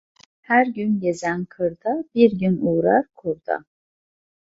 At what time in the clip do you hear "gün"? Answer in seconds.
0.65-0.99, 2.39-2.57